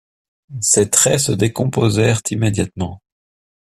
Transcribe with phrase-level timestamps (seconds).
[0.61, 3.03] Ses traits se décomposèrent immédiatement.